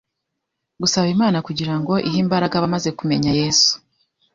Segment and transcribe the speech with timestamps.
[0.81, 3.71] Gusaba Imana kugirango ihe imbaraga abamaze kumenya Yesu